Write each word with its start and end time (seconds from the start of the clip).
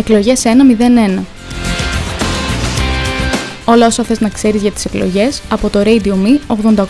Εκλογές 0.00 0.44
101. 0.44 1.24
Όλα 3.64 3.86
όσα 3.86 4.04
θες 4.04 4.20
να 4.20 4.28
ξέρεις 4.28 4.62
για 4.62 4.70
τις 4.70 4.84
εκλογές 4.84 5.42
από 5.50 5.70
το 5.70 5.82
Radio 5.84 6.12
Me 6.12 6.38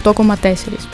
88,4. 0.05 0.89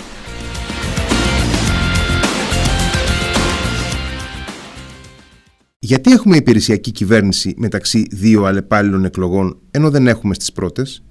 Γιατί 5.79 6.13
έχουμε 6.13 6.37
υπηρεσιακή 6.37 6.91
κυβέρνηση 6.91 7.55
μεταξύ 7.57 8.07
δύο 8.11 8.45
αλλεπάλληλων 8.45 9.05
εκλογών 9.05 9.59
ενώ 9.71 9.91
δεν 9.91 10.07
έχουμε 10.07 10.35
στις 10.35 10.53
πρώτες; 10.53 11.05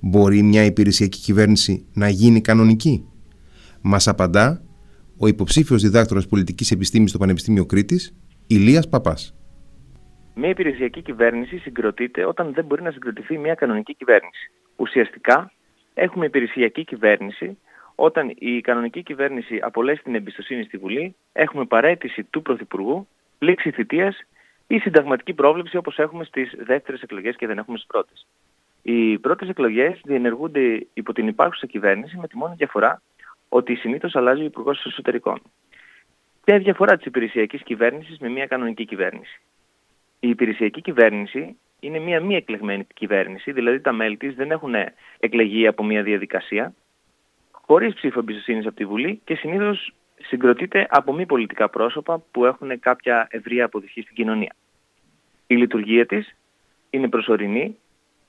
Μπορεί 0.00 0.42
μια 0.42 0.64
υπηρεσιακή 0.64 1.18
κυβέρνηση 1.18 1.86
να 1.92 2.08
γίνει 2.08 2.40
κανονική; 2.40 3.04
Μας 3.80 4.08
απαντά 4.08 4.62
ο 5.16 5.26
υποψήφιος 5.26 5.82
διδάκτορας 5.82 6.26
πολιτικής 6.26 6.70
επιστήμης 6.70 7.10
στο 7.10 7.18
Πανεπιστήμιο 7.18 7.66
Κρήτης, 7.66 8.14
Ηλίας 8.46 8.88
Παπάς. 8.88 9.34
Μια 10.40 10.48
υπηρεσιακή 10.48 11.02
κυβέρνηση 11.02 11.58
συγκροτείται 11.58 12.24
όταν 12.24 12.52
δεν 12.52 12.64
μπορεί 12.64 12.82
να 12.82 12.90
συγκροτηθεί 12.90 13.38
μια 13.38 13.54
κανονική 13.54 13.94
κυβέρνηση. 13.94 14.50
Ουσιαστικά 14.76 15.52
έχουμε 15.94 16.26
υπηρεσιακή 16.26 16.84
κυβέρνηση 16.84 17.58
όταν 17.94 18.34
η 18.38 18.60
κανονική 18.60 19.02
κυβέρνηση 19.02 19.58
απολέσει 19.62 20.02
την 20.02 20.14
εμπιστοσύνη 20.14 20.64
στη 20.64 20.76
Βουλή, 20.76 21.14
έχουμε 21.32 21.64
παρέτηση 21.64 22.24
του 22.24 22.42
Πρωθυπουργού, 22.42 23.08
λήξη 23.38 23.70
θητείας 23.70 24.18
ή 24.66 24.78
συνταγματική 24.78 25.32
πρόβλεψη 25.32 25.76
όπως 25.76 25.98
έχουμε 25.98 26.24
στις 26.24 26.54
δεύτερες 26.58 27.02
εκλογές 27.02 27.36
και 27.36 27.46
δεν 27.46 27.58
έχουμε 27.58 27.76
στις 27.76 27.88
πρώτες. 27.88 28.26
Οι 28.82 29.18
πρώτες 29.18 29.48
εκλογές 29.48 30.00
διενεργούνται 30.04 30.86
υπό 30.94 31.12
την 31.12 31.26
υπάρχουσα 31.26 31.66
κυβέρνηση 31.66 32.16
με 32.16 32.28
τη 32.28 32.36
μόνη 32.36 32.54
διαφορά 32.56 33.02
ότι 33.48 33.74
συνήθως 33.74 34.16
αλλάζει 34.16 34.42
ο 34.42 34.44
Υπουργός 34.44 34.84
Εσωτερικών. 34.86 35.42
Ποια 36.44 36.56
η 36.56 36.58
διαφορά 36.58 36.96
της 36.96 37.06
υπηρεσιακής 37.06 37.62
κυβέρνησης 37.62 38.18
με 38.18 38.28
μια 38.28 38.46
κανονική 38.46 38.84
κυβέρνηση; 38.84 39.40
Η 40.20 40.28
υπηρεσιακή 40.28 40.80
κυβέρνηση 40.80 41.56
είναι 41.80 41.98
μια 41.98 42.20
μη 42.20 42.34
εκλεγμένη 42.34 42.86
κυβέρνηση, 42.94 43.52
δηλαδή 43.52 43.80
τα 43.80 43.92
μέλη 43.92 44.16
της 44.16 44.34
δεν 44.34 44.50
έχουν 44.50 44.74
εκλεγεί 45.18 45.66
από 45.66 45.84
μια 45.84 46.02
διαδικασία, 46.02 46.74
χωρίς 47.50 47.94
ψήφο 47.94 48.18
εμπιστοσύνης 48.18 48.66
από 48.66 48.76
τη 48.76 48.84
Βουλή 48.84 49.20
και 49.24 49.34
συνήθως 49.34 49.92
συγκροτείται 50.22 50.86
από 50.90 51.12
μη 51.12 51.26
πολιτικά 51.26 51.68
πρόσωπα 51.68 52.22
που 52.30 52.44
έχουν 52.44 52.80
κάποια 52.80 53.28
ευρεία 53.30 53.64
αποδοχή 53.64 54.00
στην 54.00 54.14
κοινωνία. 54.14 54.54
Η 55.46 55.56
λειτουργία 55.56 56.06
της 56.06 56.36
είναι 56.90 57.08
προσωρινή 57.08 57.76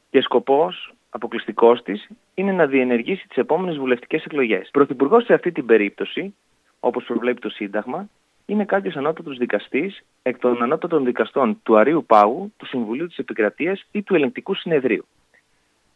και 0.09 0.21
σκοπός 0.21 0.93
αποκλειστικός 1.09 1.83
της 1.83 2.07
είναι 2.33 2.51
να 2.51 2.65
διενεργήσει 2.65 3.27
τις 3.27 3.37
επόμενες 3.37 3.77
βουλευτικές 3.77 4.23
εκλογές. 4.23 4.69
Πρωθυπουργός 4.71 5.23
σε 5.25 5.33
αυτή 5.33 5.51
την 5.51 5.65
περίπτωση, 5.65 6.35
όπως 6.79 7.03
προβλέπει 7.03 7.41
το 7.41 7.49
Σύνταγμα, 7.49 8.09
είναι 8.51 8.65
κάποιος 8.65 8.95
ανώτατος 8.95 9.37
δικαστής 9.37 10.03
εκ 10.21 10.37
των 10.37 10.63
ανώτατων 10.63 11.05
δικαστών 11.05 11.59
του 11.63 11.77
Αρίου 11.77 12.05
Πάγου, 12.05 12.53
του 12.57 12.65
Συμβουλίου 12.65 13.07
της 13.07 13.17
Επικρατείας 13.17 13.85
ή 13.91 14.01
του 14.01 14.15
Ελεγκτικού 14.15 14.53
Συνεδρίου. 14.53 15.05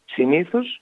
Συνήθως 0.06 0.82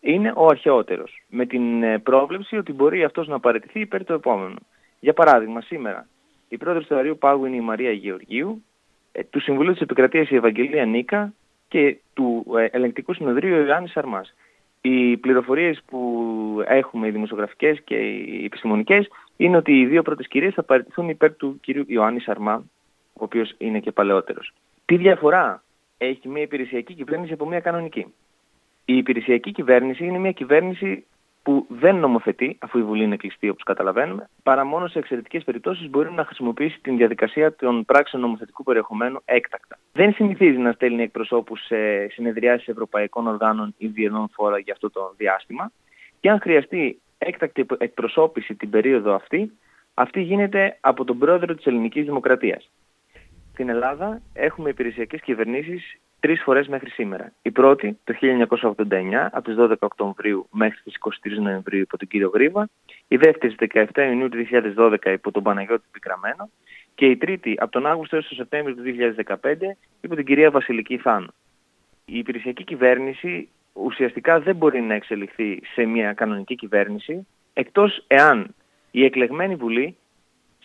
είναι 0.00 0.32
ο 0.36 0.46
αρχαιότερος, 0.46 1.22
με 1.28 1.46
την 1.46 1.82
ε, 1.82 1.98
πρόβλεψη 1.98 2.56
ότι 2.56 2.72
μπορεί 2.72 3.04
αυτός 3.04 3.28
να 3.28 3.40
παραιτηθεί 3.40 3.80
υπέρ 3.80 4.04
του 4.04 4.12
επόμενου. 4.12 4.58
Για 5.00 5.12
παράδειγμα, 5.12 5.60
σήμερα 5.60 6.06
η 6.48 6.56
πρόεδρος 6.56 6.86
του 6.86 6.96
Αρίου 6.96 7.18
Πάγου 7.18 7.44
είναι 7.44 7.56
η 7.56 7.60
Μαρία 7.60 7.92
Γεωργίου, 7.92 8.64
ε, 9.12 9.22
του 9.24 9.40
Συμβουλίου 9.40 9.72
της 9.72 9.80
Επικρατείας 9.80 10.30
η 10.30 10.36
Ευαγγελία 10.36 10.84
Νίκα 10.84 11.32
και 11.68 11.96
του 12.14 12.46
ε, 12.58 12.64
Ελεγκτικού 12.64 13.14
Συνεδρίου 13.14 13.54
ο 13.54 13.60
Ιωάννης 13.60 13.96
Αρμάς. 13.96 14.34
Οι 14.80 15.16
πληροφορίες 15.16 15.82
που 15.86 16.00
έχουμε, 16.66 17.06
οι 17.06 17.10
δημοσιογραφικές 17.10 17.80
και 17.84 17.94
οι 17.94 18.44
επιστημονικές, 18.44 19.08
είναι 19.38 19.56
ότι 19.56 19.80
οι 19.80 19.86
δύο 19.86 20.02
πρώτες 20.02 20.28
κυρίες 20.28 20.54
θα 20.54 20.62
παραιτηθούν 20.62 21.08
υπέρ 21.08 21.36
του 21.36 21.58
κυρίου 21.60 21.84
Ιωάννη 21.86 22.20
Σαρμά, 22.20 22.64
ο 23.12 23.24
οποίος 23.24 23.54
είναι 23.58 23.80
και 23.80 23.92
παλαιότερος. 23.92 24.52
Τι 24.84 24.96
διαφορά 24.96 25.62
έχει 25.98 26.28
μια 26.28 26.42
υπηρεσιακή 26.42 26.94
κυβέρνηση 26.94 27.32
από 27.32 27.46
μια 27.46 27.60
κανονική; 27.60 28.06
Η 28.84 28.96
υπηρεσιακή 28.96 29.52
κυβέρνηση 29.52 30.04
είναι 30.04 30.18
μια 30.18 30.32
κυβέρνηση 30.32 31.04
που 31.42 31.66
δεν 31.68 31.96
νομοθετεί, 31.96 32.56
αφού 32.58 32.78
η 32.78 32.82
Βουλή 32.82 33.04
είναι 33.04 33.16
κλειστή 33.16 33.48
όπως 33.48 33.62
καταλαβαίνουμε, 33.62 34.28
παρά 34.42 34.64
μόνο 34.64 34.86
σε 34.86 34.98
εξαιρετικές 34.98 35.44
περιπτώσεις 35.44 35.90
μπορεί 35.90 36.12
να 36.12 36.24
χρησιμοποιήσει 36.24 36.78
την 36.80 36.96
διαδικασία 36.96 37.54
των 37.54 37.84
πράξεων 37.84 38.22
νομοθετικού 38.22 38.62
περιεχομένου 38.62 39.20
έκτακτα. 39.24 39.78
Δεν 39.92 40.12
συνηθίζει 40.12 40.58
να 40.58 40.72
στέλνει 40.72 41.02
εκπροσώπους 41.02 41.64
σε 41.64 42.08
συνεδριάσεις 42.08 42.68
ευρωπαϊκών 42.68 43.26
οργάνων 43.26 43.74
ή 43.78 43.86
διεθνών 43.86 44.28
φόρα 44.32 44.58
για 44.58 44.72
αυτό 44.72 44.90
το 44.90 45.14
διάστημα 45.16 45.72
και 46.20 46.30
αν 46.30 46.40
χρειαστεί 46.40 47.00
έκτακτη 47.18 47.66
εκπροσώπηση 47.78 48.54
την 48.54 48.70
περίοδο 48.70 49.14
αυτή, 49.14 49.52
αυτή 49.94 50.20
γίνεται 50.20 50.76
από 50.80 51.04
τον 51.04 51.18
πρόεδρο 51.18 51.54
της 51.54 51.66
ελληνικής 51.66 52.04
δημοκρατίας. 52.04 52.70
Στην 53.52 53.68
Ελλάδα 53.68 54.22
έχουμε 54.32 54.70
υπηρεσιακές 54.70 55.20
κυβερνήσεις 55.20 55.98
τρεις 56.20 56.42
φορές 56.42 56.68
μέχρι 56.68 56.90
σήμερα. 56.90 57.32
Η 57.42 57.50
πρώτη 57.50 57.98
το 58.04 58.14
1989 58.20 59.28
από 59.32 59.42
τις 59.42 59.56
12 59.58 59.74
Οκτωβρίου 59.78 60.46
μέχρι 60.50 60.78
τις 60.84 60.94
23 60.98 61.38
Νοεμβρίου 61.40 61.80
υπό 61.80 61.96
τον 61.96 62.08
κύριο 62.08 62.30
Γρίβα, 62.34 62.68
η 63.08 63.16
δεύτερη 63.16 63.52
στις 63.52 63.68
17 63.74 64.04
Ιουνίου 64.08 64.28
του 64.28 64.36
2012 64.76 65.12
υπό 65.12 65.30
τον 65.30 65.42
Παναγιώτη 65.42 65.84
Πικραμένο 65.92 66.50
και 66.94 67.06
η 67.06 67.16
τρίτη 67.16 67.54
από 67.58 67.70
τον 67.72 67.86
Αύγουστο 67.86 68.16
έως 68.16 68.28
τον 68.28 68.36
Σεπτέμβριο 68.36 68.74
του 68.74 68.82
2015 69.26 69.54
υπό 70.00 70.14
την 70.14 70.24
κυρία 70.24 70.50
Βασιλική 70.50 70.98
Θάνο. 70.98 71.32
Η 72.04 72.18
υπηρεσιακή 72.18 72.64
κυβέρνηση 72.64 73.48
ουσιαστικά 73.84 74.40
δεν 74.40 74.56
μπορεί 74.56 74.80
να 74.80 74.94
εξελιχθεί 74.94 75.60
σε 75.74 75.84
μια 75.84 76.12
κανονική 76.12 76.54
κυβέρνηση 76.54 77.26
εκτός 77.52 78.04
εάν 78.06 78.54
η 78.90 79.04
εκλεγμένη 79.04 79.54
Βουλή 79.54 79.96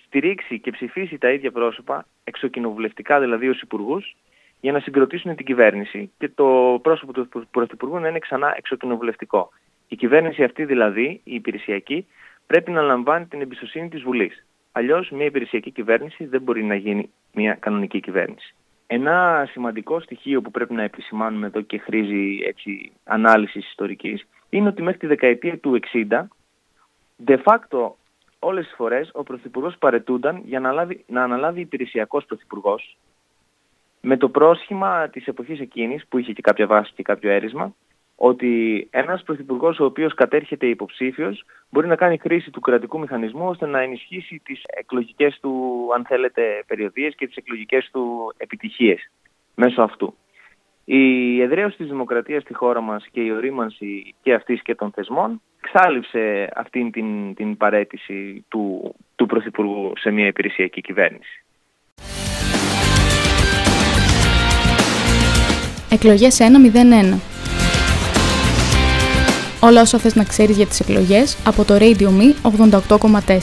στηρίξει 0.06 0.60
και 0.60 0.72
ψηφίσει 0.72 1.18
τα 1.18 1.32
ίδια 1.32 1.52
πρόσωπα, 1.52 2.06
εξοκοινοβουλευτικά 2.24 3.20
δηλαδή 3.20 3.50
ως 3.50 3.62
υπουργούς, 3.62 4.16
για 4.62 4.72
να 4.72 4.80
συγκροτήσουν 4.80 5.36
την 5.36 5.46
κυβέρνηση 5.46 6.12
και 6.18 6.30
το 6.30 6.80
πρόσωπο 6.82 7.14
του 7.14 7.48
Πρωθυπουργού 7.52 8.00
να 8.00 8.08
είναι 8.08 8.20
ξανά 8.20 8.54
εξοκοινοβουλευτικό. 8.58 9.50
Η 9.88 9.96
κυβέρνηση 9.96 10.44
αυτή 10.44 10.66
δηλαδή, 10.66 11.22
η 11.24 11.34
υπηρεσιακή, 11.34 12.08
πρέπει 12.48 12.72
να 12.72 12.82
λαμβάνει 12.82 13.26
την 13.26 13.42
εμπιστοσύνη 13.42 13.90
της 13.90 14.02
Βουλής. 14.02 14.46
Αλλιώς 14.72 15.10
μια 15.10 15.26
υπηρεσιακή 15.26 15.72
κυβέρνηση 15.72 16.26
δεν 16.26 16.42
μπορεί 16.42 16.64
να 16.64 16.76
γίνει 16.76 17.10
μια 17.34 17.54
κανονική 17.54 18.00
κυβέρνηση. 18.00 18.56
Ένα 18.96 19.48
σημαντικό 19.52 20.00
στοιχείο 20.00 20.42
που 20.42 20.52
πρέπει 20.52 20.74
να 20.74 20.84
επισημάνουμε 20.84 21.48
εδώ 21.48 21.62
και 21.62 21.78
χρήζει 21.78 22.40
έτσι, 22.46 22.92
ανάλυσης 23.04 23.70
ιστορικής 23.70 24.28
είναι 24.50 24.68
ότι 24.68 24.82
μέχρι 24.82 25.00
τη 25.00 25.08
δεκαετία 25.08 25.58
του 25.58 25.80
60 26.10 26.28
de 27.26 27.38
facto 27.44 27.92
όλες 28.40 28.66
τις 28.66 28.76
φορές 28.76 29.10
ο 29.14 29.24
Πρωθυπουργός 29.24 29.78
παρετούνταν 29.78 30.42
για 30.46 30.60
να, 30.60 30.72
λάβει, 30.72 31.04
να 31.08 31.24
αναλάβει 31.24 31.62
υπηρεσιακός 31.62 32.26
Πρωθυπουργός 32.26 32.98
με 34.02 34.18
το 34.18 34.30
πρόσχημα 34.30 35.10
της 35.10 35.28
εποχής 35.28 35.60
εκείνης 35.60 36.08
που 36.08 36.18
είχε 36.18 36.34
και 36.34 36.42
κάποια 36.42 36.68
βάση 36.68 36.94
και 36.96 37.04
κάποιο 37.04 37.32
έρισμα 37.32 37.76
ότι 38.26 38.88
ένας 38.92 39.24
πρωθυπουργός 39.24 39.80
ο 39.80 39.86
οποίος 39.86 40.14
κατέρχεται 40.14 40.68
υποψήφιος 40.68 41.46
μπορεί 41.70 41.88
να 41.88 41.96
κάνει 41.96 42.18
χρήση 42.18 42.52
του 42.52 42.60
κρατικού 42.60 43.00
μηχανισμού 43.00 43.48
ώστε 43.48 43.66
να 43.66 43.80
ενισχύσει 43.80 44.42
τις 44.44 44.62
εκλογικές 44.66 45.38
του, 45.42 45.52
αν 45.96 46.06
θέλετε, 46.06 46.64
περιοδίες 46.68 47.16
και 47.16 47.28
τις 47.28 47.36
εκλογικές 47.36 47.90
του 47.92 48.34
επιτυχίες 48.38 49.12
μέσω 49.56 49.82
αυτού. 49.82 50.16
Η 50.86 51.42
εδραίωση 51.42 51.78
της 51.78 51.88
δημοκρατίας 51.88 52.42
στη 52.42 52.54
χώρα 52.54 52.82
μας 52.82 53.08
και 53.12 53.22
η 53.22 53.32
ορίμανση 53.32 54.16
και 54.22 54.34
αυτής 54.34 54.62
και 54.62 54.76
των 54.76 54.92
θεσμών 54.92 55.42
ξάλειψε 55.62 56.50
αυτήν 56.56 56.92
την, 56.92 57.34
την 57.34 57.58
παρέτηση 57.58 58.46
του, 58.48 58.96
του 59.16 59.26
Πρωθυπουργού 59.26 59.92
σε 59.98 60.12
μια 60.12 60.28
υπηρεσιακή 60.28 60.82
κυβέρνηση. 60.82 61.44
Εκλογές 65.92 66.40
1-0-1 66.42 67.33
Όλα 69.66 69.82
όσα 69.82 69.98
θες 69.98 70.16
να 70.16 70.24
ξέρεις 70.24 70.56
για 70.56 70.66
τις 70.66 70.80
εκλογές 70.80 71.38
από 71.44 71.64
το 71.64 71.78
Radio 71.80 72.08
Me 72.08 72.34
88,4. 72.88 73.40